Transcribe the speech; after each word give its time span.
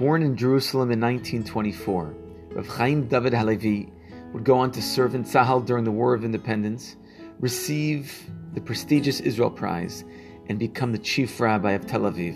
Born 0.00 0.22
in 0.22 0.34
Jerusalem 0.34 0.90
in 0.90 0.98
1924, 0.98 2.14
Rav 2.52 2.66
Chaim 2.68 3.06
David 3.06 3.34
Halevi 3.34 3.92
would 4.32 4.44
go 4.44 4.56
on 4.56 4.70
to 4.70 4.80
serve 4.80 5.14
in 5.14 5.24
Tzahal 5.24 5.66
during 5.66 5.84
the 5.84 5.90
War 5.90 6.14
of 6.14 6.24
Independence, 6.24 6.96
receive 7.38 8.10
the 8.54 8.62
prestigious 8.62 9.20
Israel 9.20 9.50
Prize, 9.50 10.06
and 10.48 10.58
become 10.58 10.92
the 10.92 10.98
chief 10.98 11.38
rabbi 11.38 11.72
of 11.72 11.86
Tel 11.86 12.00
Aviv. 12.10 12.34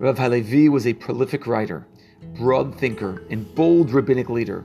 Rav 0.00 0.18
Halevi 0.18 0.68
was 0.68 0.88
a 0.88 0.94
prolific 0.94 1.46
writer, 1.46 1.86
broad 2.34 2.76
thinker, 2.76 3.22
and 3.30 3.54
bold 3.54 3.92
rabbinic 3.92 4.28
leader 4.28 4.64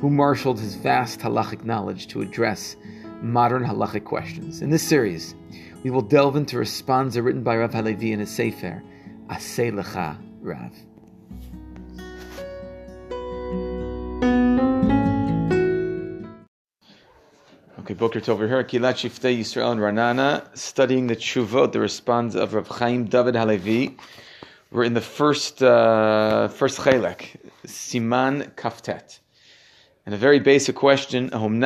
who 0.00 0.08
marshaled 0.08 0.58
his 0.58 0.74
vast 0.74 1.20
halachic 1.20 1.64
knowledge 1.64 2.06
to 2.06 2.22
address 2.22 2.76
modern 3.20 3.62
halachic 3.62 4.04
questions. 4.04 4.62
In 4.62 4.70
this 4.70 4.82
series, 4.82 5.34
we 5.84 5.90
will 5.90 6.00
delve 6.00 6.36
into 6.36 6.56
responsa 6.56 7.22
written 7.22 7.42
by 7.42 7.58
Rav 7.58 7.74
Halevi 7.74 8.12
in 8.12 8.20
his 8.20 8.30
Sefer, 8.30 8.82
Aseh 9.26 9.70
Lecha 9.70 10.16
Rav. 10.40 10.72
Okay, 17.88 17.94
Boker 17.94 18.20
here 18.46 18.58
at 18.58 18.68
Kehillat 18.68 18.96
Shivtei 18.96 19.38
Yisrael 19.38 19.72
and 19.72 19.80
Ra'anana, 19.80 20.54
studying 20.54 21.06
the 21.06 21.16
Tshuvot, 21.16 21.72
the 21.72 21.78
responsa 21.78 22.34
of 22.34 22.52
Rav 22.52 22.68
Chaim 22.68 23.06
David 23.06 23.34
Halevi. 23.34 23.96
We're 24.70 24.84
in 24.84 24.92
the 24.92 25.00
first 25.00 25.62
uh, 25.62 26.48
first 26.48 26.80
chelek, 26.80 27.38
Siman 27.66 28.50
Kaftet. 28.56 29.20
And 30.04 30.14
a 30.14 30.18
very 30.18 30.38
basic 30.38 30.76
question, 30.76 31.30
Can 31.30 31.60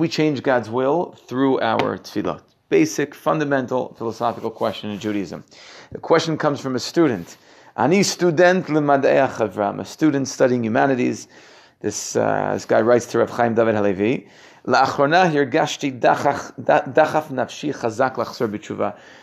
we 0.00 0.08
change 0.08 0.42
God's 0.42 0.68
will 0.68 1.12
through 1.12 1.60
our 1.62 1.96
tefillah? 1.96 2.42
Basic, 2.68 3.14
fundamental 3.14 3.94
philosophical 3.94 4.50
question 4.50 4.90
in 4.90 4.98
Judaism. 4.98 5.44
The 5.92 5.98
question 5.98 6.36
comes 6.36 6.60
from 6.60 6.76
a 6.76 6.78
student. 6.78 7.38
Ani 7.74 8.02
student 8.02 8.68
a 8.68 9.84
student 9.86 10.28
studying 10.28 10.62
humanities. 10.62 11.26
This, 11.80 12.14
uh, 12.14 12.50
this 12.52 12.66
guy 12.66 12.80
writes 12.82 13.06
to 13.06 13.18
Rav 13.18 13.30
Chaim 13.30 13.54
David 13.54 13.74
Halevi. 13.74 14.28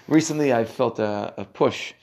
Recently, 0.07 0.53
I 0.53 0.65
felt 0.65 0.99
a, 0.99 1.33
a 1.37 1.45
push 1.45 1.93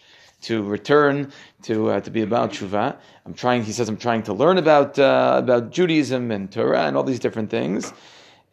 to 0.43 0.63
return 0.63 1.33
to 1.63 1.91
uh, 1.91 2.01
to 2.01 2.11
be 2.11 2.23
about 2.23 2.53
tshuva. 2.53 2.97
I'm 3.27 3.35
trying. 3.35 3.65
He 3.65 3.73
says 3.73 3.89
I'm 3.89 3.97
trying 3.97 4.23
to 4.25 4.33
learn 4.33 4.59
about 4.59 4.99
uh, 4.99 5.37
about 5.43 5.73
Judaism 5.73 6.31
and 6.31 6.53
Torah 6.53 6.87
and 6.87 6.97
all 6.97 7.03
these 7.03 7.19
different 7.19 7.51
things. 7.51 7.93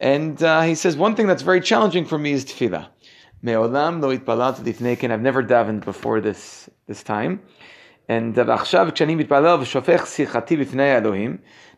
And 0.00 0.42
uh, 0.42 0.62
he 0.62 0.74
says 0.74 0.96
one 0.96 1.14
thing 1.14 1.26
that's 1.28 1.42
very 1.42 1.60
challenging 1.60 2.04
for 2.04 2.18
me 2.18 2.32
is 2.32 2.44
tefillah. 2.44 2.88
Me'olam 3.42 4.00
lo 4.00 4.16
itpalalti 4.16 5.10
I've 5.10 5.20
never 5.20 5.42
davened 5.42 5.84
before 5.84 6.20
this 6.20 6.68
this 6.86 7.02
time. 7.02 7.40
And 8.09 8.37
uh, 8.39 8.45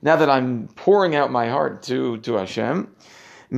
now 0.02 0.16
that 0.16 0.30
I'm 0.30 0.68
pouring 0.76 1.16
out 1.16 1.32
my 1.32 1.50
heart 1.50 1.82
to, 1.84 2.18
to 2.18 2.34
Hashem, 2.36 2.88
I 3.52 3.56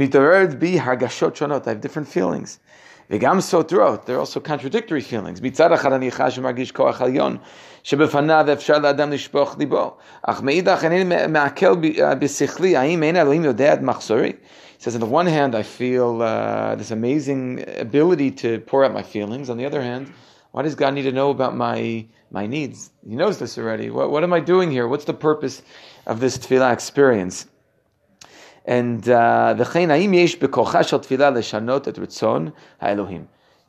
have 1.66 1.82
different 1.82 2.08
feelings. 2.08 2.60
וגם 3.12 3.42
סותרות, 3.42 4.06
there 4.06 4.16
are 4.16 4.20
also 4.20 4.40
contradictory 4.40 5.02
feelings. 5.02 5.42
מצד 5.42 5.72
אחד 5.72 5.94
אני 5.94 6.12
חש 6.12 6.38
ומרגיש 6.38 6.72
כוח 6.72 7.02
עליון, 7.02 7.38
שבפניו 7.84 8.46
אפשר 8.54 8.80
לאדם 8.80 9.12
לשפוך 9.12 9.56
ליבו. 9.60 9.98
אך 10.24 10.42
מאידך 10.42 10.84
אינני 10.84 11.28
מעכל 11.28 11.76
בשכלי, 12.20 12.78
האם 12.78 13.04
אין 13.04 13.16
אלוהים 13.16 13.44
יודע 13.44 13.74
את 13.74 13.82
מחסורי? 13.82 14.34
He 14.80 14.84
says, 14.84 14.96
on 14.96 15.02
the 15.02 15.06
one 15.06 15.28
hand, 15.28 15.54
I 15.54 15.62
feel 15.62 16.22
uh, 16.22 16.76
this 16.76 16.90
amazing 16.90 17.64
ability 17.78 18.32
to 18.32 18.60
pour 18.66 18.84
out 18.86 18.94
my 18.94 19.04
feelings. 19.04 19.50
On 19.50 19.58
the 19.58 19.66
other 19.66 19.82
hand, 19.82 20.12
why 20.54 20.64
does 20.64 20.74
God 20.74 20.96
need 20.96 21.04
to 21.04 21.12
know 21.12 21.30
about 21.30 21.56
my 21.56 22.06
my 22.31 22.47
needs? 22.47 22.91
He 23.09 23.17
knows 23.17 23.39
this 23.39 23.59
already. 23.59 23.91
What, 23.91 24.11
what 24.11 24.23
am 24.23 24.33
I 24.33 24.41
doing 24.41 24.71
here? 24.71 24.89
What's 24.89 25.05
the 25.05 25.15
purpose 25.15 25.63
of 26.07 26.21
this 26.21 26.39
tefillah 26.39 26.73
experience? 26.73 27.47
And 28.65 29.09
uh, 29.09 29.55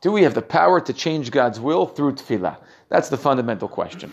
do 0.01 0.11
we 0.11 0.23
have 0.23 0.33
the 0.33 0.41
power 0.41 0.81
to 0.81 0.93
change 0.93 1.31
God's 1.31 1.59
will 1.59 1.85
through 1.85 2.13
tefillah? 2.13 2.57
That's 2.89 3.09
the 3.09 3.17
fundamental 3.17 3.67
question. 3.67 4.11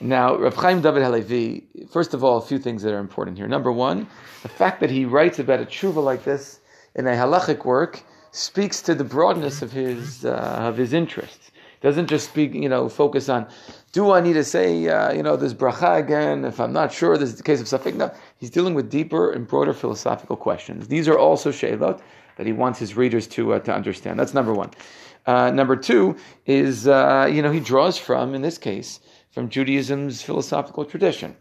Now, 0.00 0.36
Rav 0.36 0.54
Chaim 0.56 0.82
David 0.82 1.02
Halevi, 1.02 1.64
first 1.90 2.14
of 2.14 2.22
all, 2.22 2.36
a 2.36 2.42
few 2.42 2.58
things 2.58 2.82
that 2.82 2.92
are 2.92 2.98
important 2.98 3.38
here. 3.38 3.48
Number 3.48 3.72
one, 3.72 4.06
the 4.42 4.48
fact 4.48 4.80
that 4.80 4.90
he 4.90 5.06
writes 5.06 5.38
about 5.38 5.60
a 5.60 5.64
tshuva 5.64 6.04
like 6.04 6.24
this 6.24 6.60
in 6.96 7.06
a 7.06 7.12
halachic 7.12 7.64
work 7.64 8.02
speaks 8.30 8.82
to 8.82 8.94
the 8.94 9.04
broadness 9.04 9.62
of 9.62 9.72
his 9.72 10.26
uh, 10.26 10.58
of 10.60 10.76
his 10.76 10.92
interests. 10.92 11.50
Doesn't 11.86 12.08
just 12.08 12.28
speak, 12.28 12.52
you 12.52 12.68
know, 12.68 12.88
focus 12.88 13.28
on, 13.28 13.46
do 13.92 14.10
I 14.10 14.20
need 14.20 14.32
to 14.32 14.42
say, 14.42 14.88
uh, 14.88 15.12
you 15.12 15.22
know, 15.22 15.36
this 15.36 15.54
bracha 15.54 16.00
again? 16.00 16.44
If 16.44 16.58
I'm 16.58 16.72
not 16.72 16.92
sure, 16.92 17.16
this 17.16 17.28
is 17.28 17.36
the 17.36 17.44
case 17.44 17.60
of 17.60 17.68
Safik. 17.68 17.94
No, 17.94 18.12
he's 18.38 18.50
dealing 18.50 18.74
with 18.74 18.90
deeper 18.90 19.30
and 19.30 19.46
broader 19.46 19.72
philosophical 19.72 20.36
questions. 20.36 20.88
These 20.88 21.06
are 21.06 21.16
also 21.16 21.52
sheilot 21.52 22.00
that 22.38 22.44
he 22.44 22.52
wants 22.52 22.80
his 22.80 22.96
readers 22.96 23.28
to 23.28 23.52
uh, 23.52 23.60
to 23.60 23.72
understand. 23.72 24.18
That's 24.18 24.34
number 24.34 24.52
one. 24.52 24.72
Uh, 25.26 25.52
number 25.52 25.76
two 25.76 26.16
is, 26.44 26.88
uh, 26.88 27.30
you 27.32 27.40
know, 27.40 27.52
he 27.52 27.60
draws 27.60 27.96
from, 27.96 28.34
in 28.34 28.42
this 28.42 28.58
case, 28.58 28.98
from 29.30 29.48
Judaism's 29.48 30.22
philosophical 30.22 30.84
tradition. 30.84 31.36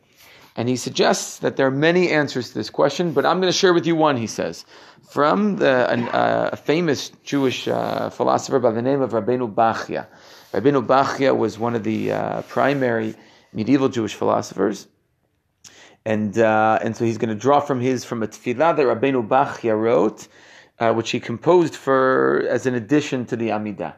And 0.55 0.69
he 0.69 0.77
suggests 0.77 1.39
that 1.39 1.57
there 1.57 1.67
are 1.67 1.71
many 1.71 2.09
answers 2.09 2.49
to 2.49 2.53
this 2.53 2.69
question, 2.69 3.11
but 3.11 3.25
I'm 3.25 3.41
going 3.41 3.51
to 3.51 3.57
share 3.57 3.73
with 3.73 3.85
you 3.85 3.95
one, 3.95 4.15
he 4.15 4.27
says, 4.27 4.65
from 5.09 5.57
the, 5.57 5.89
an, 5.91 6.07
uh, 6.07 6.51
a 6.53 6.55
famous 6.55 7.11
Jewish 7.23 7.67
uh, 7.67 8.09
philosopher 8.09 8.59
by 8.59 8.71
the 8.71 8.81
name 8.81 9.01
of 9.01 9.11
Rabbeinu 9.11 9.53
Bachya. 9.53 10.07
Rabbeinu 10.53 10.85
Bachya 10.85 11.35
was 11.35 11.59
one 11.59 11.75
of 11.75 11.83
the 11.83 12.11
uh, 12.13 12.41
primary 12.43 13.15
medieval 13.51 13.89
Jewish 13.89 14.13
philosophers. 14.13 14.87
And, 16.05 16.37
uh, 16.37 16.79
and 16.81 16.95
so 16.95 17.03
he's 17.03 17.17
going 17.17 17.29
to 17.29 17.35
draw 17.35 17.59
from 17.59 17.81
his, 17.81 18.05
from 18.05 18.23
a 18.23 18.27
tefillah 18.27 18.77
that 18.77 18.85
Rabbeinu 18.85 19.27
Bachya 19.27 19.77
wrote, 19.77 20.27
uh, 20.79 20.93
which 20.93 21.11
he 21.11 21.19
composed 21.19 21.75
for, 21.75 22.45
as 22.49 22.65
an 22.65 22.75
addition 22.75 23.25
to 23.25 23.35
the 23.35 23.49
Amidah. 23.49 23.95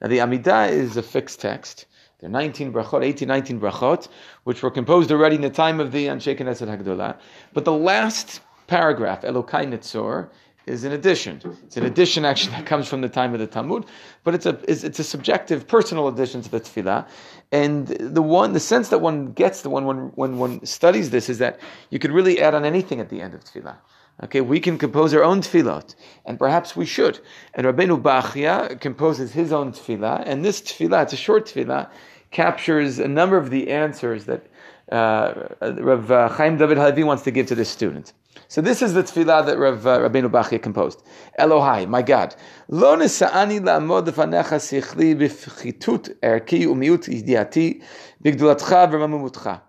Now 0.00 0.08
the 0.08 0.18
Amidah 0.18 0.70
is 0.70 0.96
a 0.96 1.02
fixed 1.02 1.40
text. 1.40 1.86
There 2.20 2.28
are 2.28 2.32
19 2.32 2.72
brachot, 2.72 3.04
18, 3.04 3.28
19 3.28 3.60
brachot, 3.60 4.08
which 4.44 4.62
were 4.62 4.70
composed 4.70 5.12
already 5.12 5.36
in 5.36 5.42
the 5.42 5.50
time 5.50 5.78
of 5.78 5.92
the 5.92 6.06
Anshe 6.06 6.36
Knesset 6.36 6.66
Hagdolah. 6.66 7.16
But 7.52 7.64
the 7.64 7.72
last 7.72 8.40
paragraph, 8.66 9.22
Elokai 9.22 9.68
Netzor, 9.68 10.28
is 10.66 10.84
an 10.84 10.92
addition. 10.92 11.40
It's 11.64 11.76
an 11.76 11.84
addition 11.84 12.24
actually 12.24 12.56
that 12.56 12.66
comes 12.66 12.88
from 12.88 13.00
the 13.00 13.08
time 13.08 13.32
of 13.34 13.40
the 13.40 13.46
Talmud, 13.46 13.86
but 14.24 14.34
it's 14.34 14.46
a 14.46 14.58
it's 14.68 14.98
a 14.98 15.04
subjective, 15.04 15.66
personal 15.66 16.08
addition 16.08 16.42
to 16.42 16.50
the 16.50 16.60
Tefillah. 16.60 17.08
And 17.52 17.86
the 17.86 18.22
one, 18.22 18.52
the 18.52 18.60
sense 18.60 18.90
that 18.90 18.98
one 18.98 19.32
gets, 19.32 19.62
the 19.62 19.70
one 19.70 19.86
when 19.86 19.98
when 20.16 20.38
one 20.38 20.64
studies 20.66 21.10
this, 21.10 21.28
is 21.28 21.38
that 21.38 21.58
you 21.90 21.98
could 21.98 22.12
really 22.12 22.40
add 22.40 22.54
on 22.54 22.64
anything 22.64 23.00
at 23.00 23.08
the 23.08 23.22
end 23.22 23.34
of 23.34 23.44
Tefillah. 23.44 23.76
Okay, 24.24 24.40
we 24.40 24.58
can 24.58 24.78
compose 24.78 25.14
our 25.14 25.22
own 25.22 25.42
tefillot, 25.42 25.94
and 26.26 26.40
perhaps 26.40 26.74
we 26.74 26.84
should. 26.84 27.20
And 27.54 27.64
Rabbeinu 27.64 28.02
Bachya 28.02 28.80
composes 28.80 29.32
his 29.32 29.52
own 29.52 29.70
tefillah, 29.70 30.24
and 30.26 30.44
this 30.44 30.60
tefillah, 30.60 31.04
it's 31.04 31.12
a 31.12 31.16
short 31.16 31.46
tefillah, 31.46 31.88
captures 32.32 32.98
a 32.98 33.06
number 33.06 33.36
of 33.36 33.50
the 33.50 33.70
answers 33.70 34.24
that 34.24 34.44
uh, 34.90 35.48
Rav 35.60 36.10
uh, 36.10 36.28
Chaim 36.30 36.56
David 36.56 36.78
Halevi 36.78 37.04
wants 37.04 37.22
to 37.24 37.30
give 37.30 37.46
to 37.46 37.54
this 37.54 37.68
student. 37.68 38.12
So 38.48 38.60
this 38.60 38.82
is 38.82 38.94
the 38.94 39.04
tefillah 39.04 39.46
that 39.46 39.56
Rav 39.56 39.86
uh, 39.86 40.00
Rabbeinu 40.00 40.30
Bachya 40.30 40.60
composed. 40.60 41.00
Elohai, 41.38 41.88
my 41.88 42.02
God, 42.02 42.34
lo 42.68 42.96
nesa'ani 42.96 43.60
la'amod 43.60 44.08
lefanecha 44.08 44.58
sichli 44.58 45.14
b'fchitut 45.14 46.18
erki 46.22 46.66
u'miut 46.66 47.08
ydiati 47.08 47.82
b'gdulatcha 48.24 48.90
v'ramamumutcha. 48.90 49.60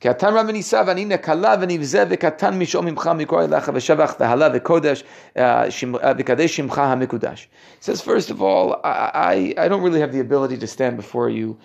כי 0.00 0.10
אתה 0.10 0.28
רב 0.28 0.46
ונישא 0.48 0.82
ואני 0.86 1.04
נקלה 1.04 1.54
ונבזה 1.60 2.04
וקטן 2.08 2.58
משום 2.58 2.86
ממך 2.86 3.10
מקרוא 3.16 3.42
אליך 3.42 3.70
ושבח 3.74 4.14
והלה 4.20 4.48
וקודש 4.54 5.04
וקדש 6.18 6.56
שמך 6.56 6.78
המקודש. 6.78 7.48
He 7.80 7.84
says, 7.84 8.00
first 8.00 8.30
of 8.30 8.42
all, 8.42 8.80
I, 8.84 9.54
I, 9.58 9.64
I 9.64 9.68
don't 9.68 9.82
really 9.82 10.00
have 10.00 10.12
the 10.12 10.20
ability 10.20 10.58
to 10.58 10.66
stand 10.66 10.96
before 10.96 11.28
you 11.30 11.56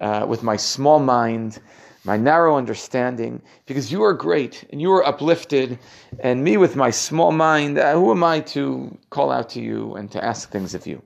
uh, 0.00 0.26
with 0.28 0.42
my 0.42 0.56
small 0.56 0.98
mind 0.98 1.58
my 2.06 2.16
narrow 2.16 2.56
understanding, 2.56 3.42
because 3.66 3.90
you 3.90 4.02
are 4.04 4.12
great 4.12 4.64
and 4.70 4.80
you 4.80 4.92
are 4.92 5.04
uplifted, 5.04 5.78
and 6.20 6.44
me 6.44 6.56
with 6.56 6.76
my 6.76 6.90
small 6.90 7.32
mind, 7.32 7.78
uh, 7.78 7.94
who 7.94 8.12
am 8.12 8.22
I 8.22 8.40
to 8.54 8.96
call 9.10 9.32
out 9.32 9.48
to 9.50 9.60
you 9.60 9.96
and 9.96 10.10
to 10.12 10.24
ask 10.24 10.50
things 10.50 10.72
of 10.74 10.86
you? 10.86 11.02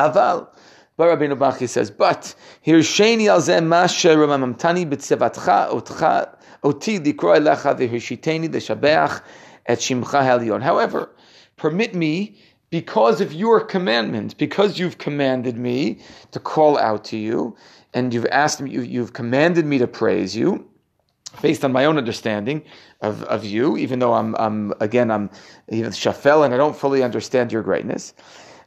Aval, 0.00 0.48
but 0.95 1.07
Rabbeinu 1.07 1.37
Bachya 1.37 1.67
says, 1.67 1.89
but 1.89 2.35
here's 2.61 2.85
Sheni 2.87 3.27
al 3.27 3.41
zeh 3.41 3.59
mashe 3.59 4.15
ramamtani 4.15 4.87
b'tzevatcha 4.89 5.71
otcha 5.71 6.35
oti 6.63 6.99
likro 6.99 7.37
elecha 7.37 7.77
v'hirshiteni 7.77 8.53
l'shabeach 8.53 9.21
et 9.65 9.79
shimcha 9.79 10.21
helion. 10.23 10.61
However, 10.61 11.09
permit 11.57 11.95
me 11.95 12.37
because 12.69 13.21
of 13.21 13.33
your 13.33 13.61
commandment, 13.61 14.37
because 14.37 14.79
you've 14.79 14.97
commanded 14.97 15.57
me 15.57 15.99
to 16.31 16.39
call 16.39 16.77
out 16.77 17.03
to 17.05 17.17
you, 17.17 17.55
and 17.93 18.13
you've 18.13 18.25
asked 18.27 18.61
me, 18.61 18.71
you, 18.71 19.01
have 19.01 19.13
commanded 19.13 19.65
me 19.65 19.77
to 19.77 19.85
praise 19.85 20.35
you, 20.35 20.67
based 21.41 21.63
on 21.63 21.71
my 21.71 21.85
own 21.85 21.97
understanding 21.97 22.63
of, 23.01 23.23
of 23.23 23.45
you, 23.45 23.77
even 23.77 23.99
though 23.99 24.13
I'm, 24.13 24.35
I'm 24.35 24.73
again, 24.79 25.11
I'm 25.11 25.29
even 25.69 25.91
shafel 25.91 26.45
and 26.45 26.53
I 26.53 26.57
don't 26.57 26.75
fully 26.75 27.03
understand 27.03 27.51
your 27.51 27.63
greatness. 27.63 28.13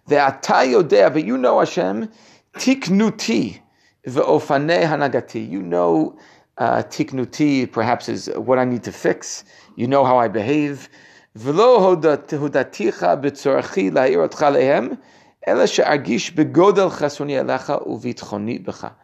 The 0.09 0.17
atayodea, 0.17 1.13
but 1.13 1.25
you 1.25 1.37
know 1.37 1.59
Hashem, 1.59 2.09
Tiknuti 2.55 3.61
ve'ofane 4.07 4.85
hanagati. 4.85 5.49
You 5.49 5.63
know, 5.63 6.19
uh, 6.59 6.83
tiknuti 6.85 7.71
perhaps 7.71 8.09
is 8.09 8.31
what 8.37 8.59
I 8.59 8.65
need 8.65 8.83
to 8.85 8.93
fix. 8.93 9.45
You 9.77 9.87
know 9.87 10.05
how 10.05 10.17
I 10.17 10.29
behave. 10.29 10.89
V'lo 11.37 12.01
hodaticha 12.01 13.21
b'tzorchi 13.21 13.91
la'ir 13.91 14.27
otcha 14.29 14.53
lehem, 14.53 14.99
ela 15.47 15.67
she'argish 15.67 16.33
begodel 16.33 16.91
chasoni 16.91 17.33
elecha 17.33 17.87
uvitchoni 17.87 18.65
b'cha. 18.65 18.95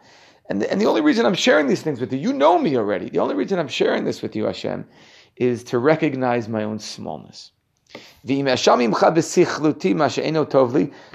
And 0.49 0.61
the, 0.61 0.71
and 0.71 0.81
the 0.81 0.85
only 0.85 1.01
reason 1.01 1.25
I'm 1.25 1.35
sharing 1.35 1.67
these 1.67 1.81
things 1.83 2.01
with 2.01 2.11
you, 2.11 2.19
you 2.19 2.33
know 2.33 2.57
me 2.57 2.75
already. 2.75 3.09
The 3.09 3.19
only 3.19 3.35
reason 3.35 3.59
I'm 3.59 3.67
sharing 3.67 4.03
this 4.03 4.21
with 4.21 4.35
you, 4.35 4.45
Hashem, 4.45 4.85
is 5.35 5.63
to 5.65 5.77
recognize 5.79 6.49
my 6.49 6.63
own 6.63 6.79
smallness. 6.79 7.51
If 8.25 8.31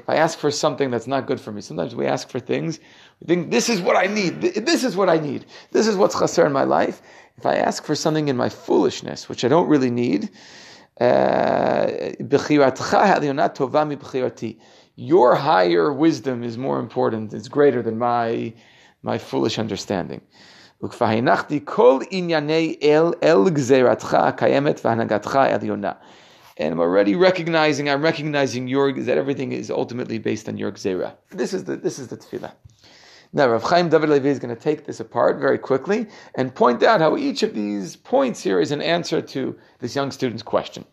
I 0.09 0.17
ask 0.17 0.39
for 0.39 0.51
something 0.51 0.91
that's 0.91 1.07
not 1.07 1.27
good 1.27 1.41
for 1.41 1.53
me, 1.53 1.63
sometimes 1.63 1.95
we 1.95 2.07
ask 2.07 2.29
for 2.29 2.39
things, 2.39 2.81
we 3.21 3.27
think, 3.27 3.51
this 3.51 3.71
is 3.71 3.81
what 3.81 3.97
I 3.97 4.07
need, 4.07 4.43
this 4.43 4.85
is 4.85 4.95
what 4.95 5.09
I 5.09 5.19
need, 5.19 5.47
this 5.73 5.87
is 5.87 5.97
what's 5.97 6.19
chaser 6.19 6.45
in 6.45 6.53
my 6.53 6.65
life. 6.65 7.01
If 7.39 7.47
I 7.47 7.57
ask 7.57 7.85
for 7.85 7.95
something 7.95 8.29
in 8.29 8.37
my 8.37 8.51
foolishness, 8.51 9.27
which 9.27 9.43
I 9.43 9.49
don't 9.49 9.69
really 9.69 9.91
need, 9.91 10.29
uh, 11.01 12.13
your 14.97 15.37
higher 15.37 15.93
wisdom 15.93 16.43
is 16.43 16.59
more 16.59 16.79
important, 16.79 17.33
it's 17.33 17.49
greater 17.49 17.83
than 17.83 17.99
my, 17.99 18.53
my 19.03 19.17
foolish 19.17 19.59
understanding. 19.59 20.21
And 26.59 26.73
I'm 26.73 26.81
already 26.81 27.15
recognizing, 27.15 27.89
I'm 27.89 28.03
recognizing 28.03 28.67
your 28.67 28.93
that 28.93 29.17
everything 29.17 29.53
is 29.53 29.71
ultimately 29.71 30.19
based 30.19 30.49
on 30.49 30.57
your 30.57 30.73
gzera. 30.73 31.15
This 31.31 31.55
is 31.55 31.65
the 31.65 31.77
this 31.77 31.99
is 32.01 32.09
the 32.09 32.17
tefillah. 32.17 32.53
Now, 33.33 33.49
Rav 33.49 33.63
Chaim 33.63 33.91
David 33.91 34.09
Levi 34.09 34.29
is 34.29 34.39
going 34.39 34.55
to 34.55 34.61
take 34.61 34.87
this 34.87 35.01
apart 35.01 35.39
very 35.39 35.59
quickly 35.59 36.07
and 36.35 36.55
point 36.55 36.83
out 36.83 37.01
how 37.01 37.17
each 37.17 37.43
of 37.43 37.55
these 37.55 37.95
points 37.95 38.43
here 38.43 38.59
is 38.59 38.73
an 38.73 38.81
answer 38.81 39.21
to 39.21 39.57
this 39.81 39.95
young 39.95 40.11
student's 40.11 40.43
question. 40.43 40.85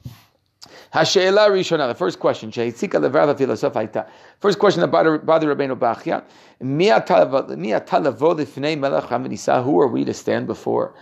Hashe'ela 0.94 1.48
Rishona, 1.50 1.88
the 1.88 1.96
first 1.96 2.20
question, 2.20 2.52
Shehitzika 2.52 3.00
levarva 3.00 3.36
filosofaita. 3.36 4.08
First 4.40 4.60
question 4.60 4.84
Rabbeinu 4.84 5.76
Bachya. 5.80 6.24
Mi 6.60 6.88
atalavo 6.88 8.36
lifnei 8.36 8.78
melech 8.78 9.06
hamanisa, 9.06 9.64
who 9.64 9.80
are 9.80 9.88
we 9.88 10.04
to 10.04 10.14
stand 10.14 10.46
before 10.46 10.94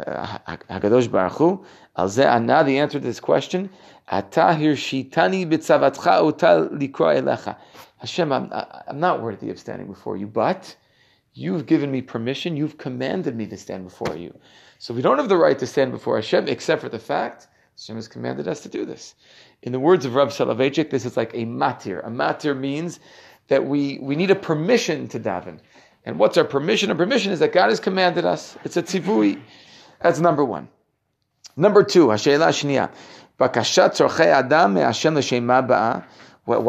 HaKadosh 0.00 1.10
Baruch 1.10 1.32
Hu? 1.32 1.64
Al 1.96 2.20
ana, 2.20 2.64
the 2.64 2.78
answer 2.78 2.98
to 2.98 3.04
this 3.04 3.20
question, 3.20 3.70
Atahir 4.10 4.74
shitani 4.74 5.46
bitzavatcha 5.46 6.32
utal 6.32 6.70
likra 6.70 7.20
elecha. 7.20 7.56
Hashem, 7.98 8.32
I'm, 8.32 8.50
I'm 8.52 9.00
not 9.00 9.22
worthy 9.22 9.50
of 9.50 9.58
standing 9.58 9.86
before 9.86 10.16
you, 10.16 10.26
but 10.26 10.76
you've 11.32 11.66
given 11.66 11.90
me 11.90 12.02
permission, 12.02 12.56
you've 12.56 12.76
commanded 12.76 13.36
me 13.36 13.46
to 13.46 13.56
stand 13.56 13.84
before 13.84 14.16
you. 14.16 14.36
So 14.78 14.92
we 14.92 15.00
don't 15.00 15.18
have 15.18 15.28
the 15.28 15.36
right 15.36 15.58
to 15.58 15.66
stand 15.66 15.92
before 15.92 16.16
Hashem 16.16 16.48
except 16.48 16.82
for 16.82 16.88
the 16.88 16.98
fact 16.98 17.48
Hashem 17.76 17.96
has 17.96 18.08
commanded 18.08 18.46
us 18.46 18.60
to 18.60 18.68
do 18.68 18.84
this. 18.84 19.14
In 19.62 19.72
the 19.72 19.80
words 19.80 20.04
of 20.04 20.14
Rav 20.14 20.28
Soloveitchik, 20.28 20.90
this 20.90 21.04
is 21.04 21.16
like 21.16 21.32
a 21.34 21.46
matir. 21.46 22.06
A 22.06 22.10
matir 22.10 22.56
means 22.56 23.00
that 23.48 23.64
we, 23.64 23.98
we 24.00 24.16
need 24.16 24.30
a 24.30 24.36
permission 24.36 25.08
to 25.08 25.18
daven. 25.18 25.58
And 26.04 26.18
what's 26.18 26.36
our 26.36 26.44
permission? 26.44 26.90
Our 26.90 26.96
permission 26.96 27.32
is 27.32 27.38
that 27.38 27.52
God 27.52 27.70
has 27.70 27.80
commanded 27.80 28.24
us. 28.24 28.56
It's 28.64 28.76
a 28.76 28.82
tzivui. 28.82 29.40
That's 30.00 30.20
number 30.20 30.44
one. 30.44 30.68
Number 31.56 31.82
two. 31.82 32.08
Why 32.08 32.16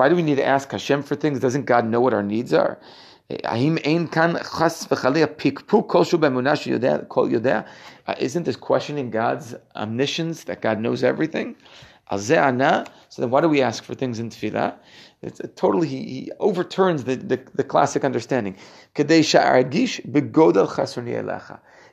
do 0.10 0.16
we 0.16 0.24
need 0.24 0.36
to 0.36 0.46
ask 0.46 0.72
Hashem 0.72 1.04
for 1.04 1.16
things? 1.16 1.40
Doesn't 1.40 1.66
God 1.66 1.86
know 1.86 2.02
what 2.02 2.14
our 2.14 2.24
needs 2.24 2.54
are? 2.54 2.80
Uh, 3.32 3.36
isn't 8.20 8.44
this 8.44 8.56
questioning 8.56 9.10
God's 9.10 9.56
omniscience 9.76 10.44
that 10.44 10.62
God 10.62 10.80
knows 10.80 11.04
everything? 11.04 11.56
So 12.12 12.18
then, 12.20 12.60
why 13.32 13.42
do 13.42 13.50
we 13.50 13.64
ask 13.64 13.84
for 13.84 13.96
things 13.96 14.20
in 14.20 14.30
tefillah? 14.30 14.76
It's 15.24 15.42
totally 15.56 15.88
he, 15.88 16.04
he 16.04 16.32
overturns 16.40 17.06
the, 17.06 17.16
the, 17.16 17.40
the, 17.56 17.64
classic 17.64 18.04
understanding. 18.04 18.58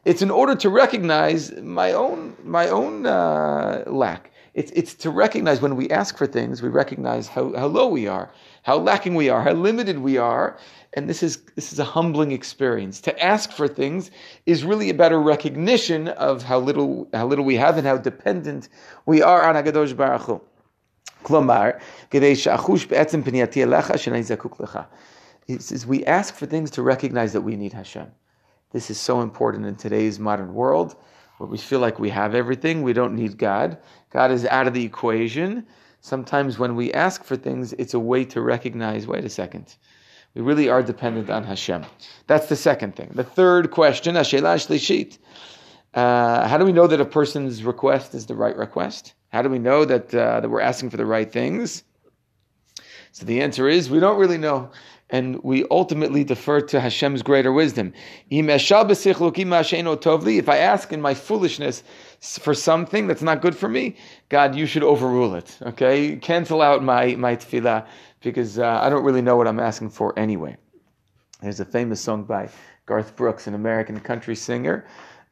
It's 0.06 0.22
in 0.22 0.32
order 0.32 0.56
to 0.56 0.70
recognize 0.70 1.52
my 1.54 1.92
own 1.92 2.36
my 2.44 2.70
own 2.70 3.06
uh, 3.06 3.84
lack. 3.88 4.32
It's, 4.58 4.72
it's 4.72 4.96
to 4.96 5.12
recognize 5.12 5.62
when 5.62 5.76
we 5.76 5.88
ask 5.92 6.18
for 6.18 6.26
things, 6.26 6.64
we 6.64 6.70
recognize 6.70 7.28
how, 7.28 7.56
how 7.56 7.68
low 7.68 7.88
we 7.88 8.08
are, 8.08 8.32
how 8.64 8.78
lacking 8.78 9.14
we 9.14 9.30
are, 9.30 9.44
how 9.44 9.52
limited 9.52 10.00
we 10.00 10.18
are. 10.18 10.58
And 10.96 11.08
this 11.08 11.22
is, 11.22 11.44
this 11.54 11.72
is 11.72 11.78
a 11.78 11.84
humbling 11.84 12.32
experience. 12.32 13.00
To 13.02 13.24
ask 13.24 13.52
for 13.52 13.68
things 13.68 14.10
is 14.48 14.64
really 14.64 14.90
about 14.90 15.12
a 15.12 15.18
recognition 15.20 16.08
of 16.08 16.42
how 16.42 16.58
little, 16.58 17.08
how 17.14 17.28
little 17.28 17.46
we 17.46 17.54
have 17.58 17.78
and 17.78 17.86
how 17.86 17.98
dependent 17.98 18.70
we 19.06 19.22
are 19.22 19.44
on 19.48 19.54
HaKadosh 19.54 19.96
Baruch 19.96 20.24
Hu. 20.24 20.42
כלומר, 21.24 21.70
כדי 22.12 22.36
שאחוש 22.36 22.86
בעצם 22.86 23.22
פנייתי 23.24 23.64
אליך, 23.64 23.98
שאני 23.98 24.24
זקוק 24.24 24.62
לך. 24.62 24.80
He 25.48 25.60
says, 25.60 25.86
we 25.86 26.04
ask 26.06 26.34
for 26.34 26.48
things 26.48 26.72
to 26.72 26.82
recognize 26.82 27.32
that 27.34 27.42
we 27.42 27.56
need 27.56 27.74
Hashem. 27.74 28.08
This 28.73 28.91
is 28.91 28.99
so 28.99 29.21
important 29.21 29.67
in 29.67 29.77
today's 29.77 30.19
modern 30.19 30.55
world 30.55 30.97
where 31.37 31.49
we 31.49 31.59
feel 31.59 31.79
like 31.79 31.99
we 31.99 32.09
have 32.09 32.35
everything, 32.35 32.83
we 32.83 32.95
don't 32.95 33.15
need 33.15 33.37
God. 33.37 33.77
God 34.11 34.31
is 34.31 34.47
out 34.47 34.67
of 34.67 34.73
the 34.73 34.85
equation. 34.85 35.67
Sometimes 36.01 36.59
when 36.59 36.75
we 36.75 36.93
ask 36.93 37.23
for 37.23 37.37
things, 37.37 37.75
it's 37.75 37.95
a 37.95 38.01
way 38.01 38.25
to 38.27 38.41
recognize 38.41 39.07
wait 39.07 39.25
a 39.25 39.29
second. 39.29 39.77
We 40.35 40.41
really 40.41 40.71
are 40.71 40.83
dependent 40.83 41.29
on 41.29 41.45
Hashem. 41.45 41.85
That's 42.27 42.47
the 42.47 42.57
second 42.57 42.97
thing. 42.97 43.11
The 43.15 43.25
third 43.25 43.71
question, 43.71 44.15
Ashela 44.15 44.57
Shlishit. 44.57 45.19
Uh, 45.93 46.49
how 46.49 46.57
do 46.57 46.65
we 46.65 46.73
know 46.73 46.87
that 46.87 47.01
a 47.01 47.05
person's 47.05 47.65
request 47.65 48.15
is 48.15 48.25
the 48.25 48.35
right 48.35 48.57
request? 48.57 49.13
How 49.29 49.43
do 49.43 49.51
we 49.51 49.59
know 49.59 49.85
that, 49.85 50.15
uh, 50.15 50.41
that 50.41 50.49
we're 50.49 50.63
asking 50.63 50.89
for 50.89 50.97
the 50.97 51.05
right 51.05 51.31
things? 51.31 51.85
So 53.13 53.27
the 53.27 53.43
answer 53.43 53.69
is 53.69 53.91
we 53.91 54.01
don't 54.01 54.19
really 54.19 54.39
know 54.39 54.71
and 55.13 55.41
we 55.45 55.65
ultimately 55.71 56.25
defer 56.25 56.61
to 56.63 56.81
Hashem's 56.81 57.23
greater 57.23 57.53
wisdom. 57.53 57.93
If 58.31 58.49
I 60.49 60.57
ask 60.57 60.93
in 60.93 61.01
my 61.03 61.15
foolishness 61.15 61.85
for 62.21 62.55
something 62.55 63.07
that's 63.07 63.23
not 63.23 63.43
good 63.43 63.55
for 63.55 63.69
me, 63.69 63.97
God, 64.31 64.57
you 64.57 64.65
should 64.67 64.83
overrule 64.83 65.35
it. 65.35 65.59
Okay, 65.63 66.17
cancel 66.17 66.63
out 66.63 66.83
my 66.83 67.15
my 67.17 67.37
tefillah 67.37 67.87
because 68.23 68.59
uh, 68.59 68.81
I 68.83 68.89
don't 68.89 69.05
really 69.05 69.23
know 69.23 69.37
what 69.37 69.47
I'm 69.47 69.61
asking 69.61 69.91
for 69.91 70.19
anyway. 70.19 70.57
There's 71.43 71.61
a 71.61 71.65
famous 71.65 72.01
song 72.01 72.25
by 72.25 72.49
Garth 72.87 73.15
Brooks, 73.15 73.47
an 73.47 73.55
American 73.55 74.01
country 74.01 74.35
singer. 74.35 74.87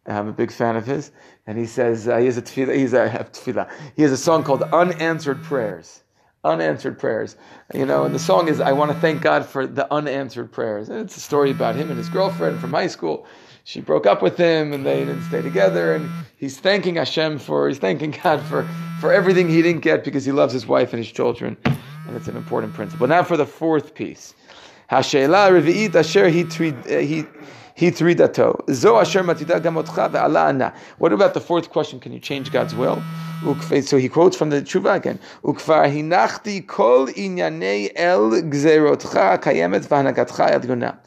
I'm 0.07 0.29
a 0.29 0.33
big 0.33 0.51
fan 0.51 0.77
of 0.77 0.87
his, 0.87 1.13
and 1.47 1.57
he 1.57 1.67
says 1.67 2.07
uh, 2.07 2.19
he 2.19 2.27
has 2.27 2.37
a 2.37 2.43
tefillah. 2.43 2.75
A 3.21 3.25
tefillah. 3.25 3.71
He 3.97 4.03
has 4.03 4.13
a 4.13 4.17
song 4.17 4.45
called 4.45 4.63
"Unanswered 4.63 5.43
Prayers." 5.43 6.03
Unanswered 6.45 6.99
prayers. 6.99 7.37
You 7.75 7.87
know, 7.87 8.05
and 8.05 8.15
the 8.15 8.19
song 8.19 8.49
is 8.49 8.61
I 8.61 8.73
want 8.73 8.93
to 8.93 8.99
thank 8.99 9.23
God 9.23 9.47
for 9.47 9.67
the 9.67 9.93
unanswered 9.93 10.51
prayers. 10.51 10.89
And 10.89 11.01
it's 11.01 11.17
a 11.17 11.21
story 11.21 11.51
about 11.51 11.77
him 11.77 11.91
and 11.91 11.99
his 11.99 12.09
girlfriend 12.09 12.61
from 12.61 12.71
high 12.71 12.87
school. 12.87 13.27
She 13.65 13.81
broke 13.81 14.07
up 14.07 14.23
with 14.23 14.37
him 14.37 14.73
and 14.73 14.85
they 14.85 15.01
didn't 15.01 15.23
stay 15.25 15.43
together 15.43 15.95
and 15.95 16.11
he's 16.37 16.59
thanking 16.59 16.97
Hashem 16.97 17.39
for 17.39 17.69
he's 17.69 17.79
thanking 17.79 18.11
God 18.23 18.43
for 18.43 18.67
for 19.01 19.13
everything 19.13 19.49
he 19.49 19.63
didn't 19.63 19.83
get 19.83 20.05
because 20.05 20.25
he 20.25 20.33
loves 20.33 20.53
his 20.53 20.67
wife 20.67 20.93
and 20.93 21.03
his 21.03 21.13
children. 21.13 21.57
And 21.65 22.17
it's 22.17 22.29
an 22.29 22.37
important 22.37 22.75
principle. 22.75 23.07
Now 23.07 23.23
for 23.23 23.37
the 23.37 23.47
fourth 23.47 23.95
piece. 23.95 24.35
Hashela 24.91 25.51
revi'it 25.51 25.95
asher 25.95 26.29
he 26.29 26.43
eh, 26.89 27.25
he 27.80 27.92
Zo 27.92 28.06
asher 28.06 29.24
matida 29.24 29.60
gamotcha 29.60 30.10
ve'ala 30.10 30.74
What 30.98 31.12
about 31.12 31.34
the 31.34 31.42
fourth 31.42 31.70
question? 31.70 32.00
Can 32.00 32.14
you 32.14 32.20
change 32.20 32.52
God's 32.52 32.74
will? 32.74 33.04
So 33.82 33.98
he 33.98 34.08
quotes 34.08 34.38
from 34.38 34.50
the 34.50 34.62
tshuva 34.62 34.96
again. 34.96 35.20
Ukvar 35.44 35.92
hinachti 35.92 36.66
kol 36.66 37.08
inyanei 37.08 37.92
el 37.96 38.32
gzerotcha 38.32 39.42
kayemet 39.42 39.88
v'hanagatcha 39.88 40.52
el 40.52 40.66
yonah. 40.66 40.98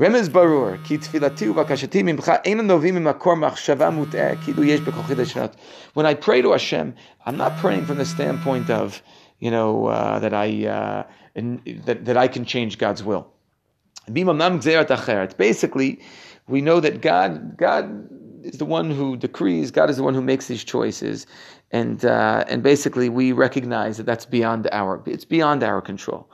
רמז 0.00 0.28
ברור, 0.28 0.70
כי 0.84 0.98
תפילתי 0.98 1.48
ובקשתי 1.48 2.02
ממך 2.02 2.32
אין 2.44 2.60
נובעים 2.60 2.94
ממקור 2.94 3.34
מחשבה 3.34 3.90
מוטעה, 3.90 4.36
כאילו 4.44 4.64
יש 4.64 4.80
בכוחי 4.80 5.14
לשנות. 5.14 5.56
When 5.94 6.04
I 6.04 6.14
pray 6.14 6.42
to 6.42 6.50
Hashem, 6.52 6.94
I'm 7.24 7.36
not 7.38 7.56
praying 7.62 7.86
from 7.86 7.96
the 7.96 8.04
standpoint 8.04 8.68
of, 8.68 9.02
you 9.40 9.50
know, 9.50 9.86
uh, 9.86 10.18
that 10.18 10.34
I 10.34 10.66
uh, 10.66 11.02
that, 11.86 12.04
that 12.04 12.16
I 12.16 12.28
can 12.28 12.44
change 12.44 12.76
God's 12.78 13.02
will. 13.02 13.26
Basically, 14.13 15.99
we 16.47 16.61
know 16.61 16.79
that 16.79 17.01
God, 17.01 17.57
God 17.57 18.09
is 18.43 18.57
the 18.57 18.65
one 18.65 18.91
who 18.91 19.17
decrees. 19.17 19.71
God 19.71 19.89
is 19.89 19.97
the 19.97 20.03
one 20.03 20.13
who 20.13 20.21
makes 20.21 20.47
these 20.47 20.63
choices, 20.63 21.27
and 21.71 22.03
uh, 22.05 22.43
and 22.47 22.63
basically 22.63 23.09
we 23.09 23.31
recognize 23.31 23.97
that 23.97 24.05
that's 24.05 24.25
beyond 24.25 24.67
our 24.71 25.01
it's 25.05 25.25
beyond 25.25 25.63
our 25.63 25.81
control. 25.81 26.29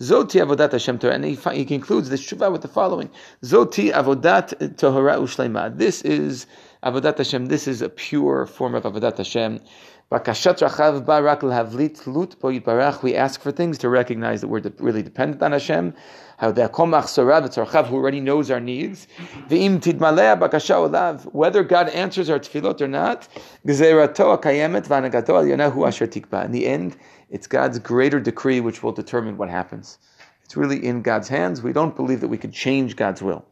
Zoti 0.00 0.40
avodat 0.42 0.72
Hashem 0.72 0.98
Torah, 0.98 1.14
and 1.14 1.24
he, 1.24 1.34
he 1.52 1.64
concludes 1.64 2.08
this 2.08 2.22
shuvah 2.22 2.50
with 2.50 2.62
the 2.62 2.68
following: 2.68 3.10
Zoti 3.42 3.92
avodat 3.92 4.78
Torah 4.78 5.16
ushlema. 5.16 5.76
This 5.76 6.02
is 6.02 6.46
avodat 6.82 7.18
Hashem. 7.18 7.46
This 7.46 7.68
is 7.68 7.82
a 7.82 7.88
pure 7.88 8.46
form 8.46 8.74
of 8.74 8.84
avodat 8.84 9.18
Hashem. 9.18 9.60
We 10.12 10.18
ask 13.14 13.40
for 13.40 13.52
things 13.52 13.78
to 13.78 13.88
recognize 13.88 14.40
that 14.40 14.48
we're 14.48 14.58
de- 14.58 14.72
really 14.80 15.04
dependent 15.04 15.40
on 15.40 15.52
Hashem. 15.52 15.94
How 16.36 16.50
the 16.50 16.68
who 16.68 17.94
already 17.94 18.20
knows 18.20 18.50
our 18.50 18.58
needs. 18.58 19.06
Whether 21.32 21.62
God 21.62 21.90
answers 21.90 22.28
our 22.28 22.40
tefillot 22.40 22.80
or 22.80 22.88
not. 22.88 23.28
In 23.64 23.72
the 26.52 26.66
end, 26.66 26.96
it's 27.30 27.46
God's 27.46 27.78
greater 27.78 28.18
decree 28.18 28.60
which 28.60 28.82
will 28.82 28.92
determine 28.92 29.36
what 29.36 29.48
happens. 29.48 29.98
It's 30.44 30.56
really 30.56 30.84
in 30.84 31.02
God's 31.02 31.28
hands. 31.28 31.62
We 31.62 31.72
don't 31.72 31.94
believe 31.94 32.20
that 32.22 32.28
we 32.28 32.36
could 32.36 32.52
change 32.52 32.96
God's 32.96 33.22
will. 33.22 33.44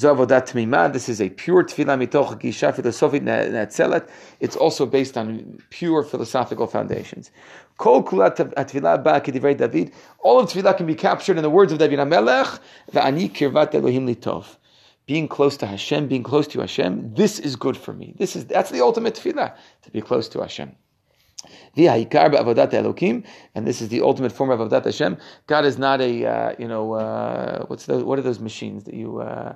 This 0.00 1.08
is 1.08 1.20
a 1.20 1.28
pure 1.30 1.64
tefillah 1.64 2.06
mitoch 2.06 2.40
gisha 2.40 2.72
philosophic 2.72 3.22
netzelet. 3.24 4.08
It's 4.38 4.54
also 4.54 4.86
based 4.86 5.18
on 5.18 5.58
pure 5.70 6.04
philosophical 6.04 6.68
foundations. 6.68 7.32
Kol 7.78 8.04
kulat 8.04 8.36
tefillah 8.36 9.58
David. 9.58 9.92
All 10.20 10.38
of 10.38 10.48
tefillah 10.50 10.76
can 10.76 10.86
be 10.86 10.94
captured 10.94 11.36
in 11.36 11.42
the 11.42 11.50
words 11.50 11.72
of 11.72 11.78
David 11.78 11.98
HaMelech. 11.98 12.60
Va'ani 12.92 13.28
kirvat 13.32 13.74
Elohim 13.74 14.06
litov. 14.06 14.56
Being 15.06 15.26
close 15.26 15.56
to 15.56 15.66
Hashem, 15.66 16.06
being 16.06 16.22
close 16.22 16.46
to 16.48 16.60
Hashem, 16.60 17.14
this 17.14 17.40
is 17.40 17.56
good 17.56 17.76
for 17.76 17.92
me. 17.92 18.14
This 18.18 18.36
is 18.36 18.44
that's 18.44 18.70
the 18.70 18.82
ultimate 18.82 19.14
tefillah 19.14 19.56
to 19.82 19.90
be 19.90 20.00
close 20.00 20.28
to 20.28 20.40
Hashem. 20.40 20.76
And 21.76 23.66
this 23.66 23.80
is 23.80 23.88
the 23.88 24.00
ultimate 24.02 24.32
form 24.32 24.50
of 24.50 24.60
avodat 24.60 24.84
Hashem. 24.84 25.16
God 25.46 25.64
is 25.64 25.78
not 25.78 26.00
a 26.00 26.24
uh, 26.24 26.54
you 26.56 26.68
know 26.68 26.92
uh, 26.92 27.64
what's 27.66 27.86
the 27.86 28.04
what 28.04 28.18
are 28.18 28.22
those 28.22 28.38
machines 28.40 28.84
that 28.84 28.94
you 28.94 29.20
uh, 29.20 29.54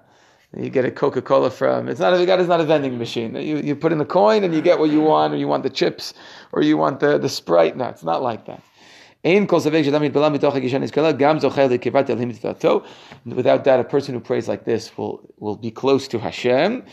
you 0.56 0.68
get 0.68 0.84
a 0.84 0.90
Coca 0.90 1.22
Cola 1.22 1.50
from. 1.50 1.88
It's 1.88 2.00
not 2.00 2.12
a, 2.12 2.26
God 2.26 2.46
not 2.46 2.60
a 2.60 2.64
vending 2.64 2.98
machine. 2.98 3.34
You, 3.34 3.58
you 3.58 3.74
put 3.74 3.92
in 3.92 3.98
the 3.98 4.04
coin 4.04 4.44
and 4.44 4.54
you 4.54 4.60
get 4.60 4.78
what 4.78 4.90
you 4.90 5.00
want, 5.00 5.32
or 5.32 5.36
you 5.36 5.48
want 5.48 5.62
the 5.62 5.70
chips, 5.70 6.12
or 6.52 6.62
you 6.62 6.76
want 6.76 7.00
the, 7.00 7.18
the 7.18 7.28
Sprite. 7.28 7.76
No, 7.76 7.86
it's 7.86 8.04
not 8.04 8.22
like 8.22 8.46
that. 8.46 8.62
Without 9.24 9.62
that, 13.64 13.78
a 13.78 13.84
person 13.84 14.14
who 14.14 14.20
prays 14.20 14.48
like 14.48 14.64
this 14.64 14.98
will, 14.98 15.20
will 15.38 15.56
be 15.56 15.70
close 15.70 16.08
to 16.08 16.18
Hashem. 16.18 16.84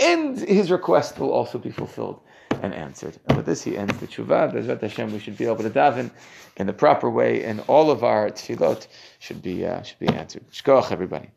And 0.00 0.38
his 0.38 0.70
request 0.70 1.18
will 1.18 1.32
also 1.32 1.58
be 1.58 1.70
fulfilled 1.70 2.20
and 2.62 2.72
answered. 2.72 3.18
And 3.26 3.36
with 3.36 3.46
this, 3.46 3.62
he 3.62 3.76
ends 3.76 3.96
the 3.98 4.06
tshuva. 4.06 4.52
Bezrat 4.52 4.80
Hashem, 4.80 5.12
we 5.12 5.18
should 5.18 5.36
be 5.36 5.44
able 5.44 5.64
to 5.64 5.70
daven 5.70 6.10
in 6.56 6.66
the 6.66 6.72
proper 6.72 7.10
way, 7.10 7.44
and 7.44 7.60
all 7.66 7.90
of 7.90 8.04
our 8.04 8.30
tefillot 8.30 8.86
should 9.18 9.42
be 9.42 9.66
uh, 9.66 9.82
should 9.82 9.98
be 9.98 10.08
answered. 10.08 10.44
Shkoach, 10.50 10.92
everybody. 10.92 11.30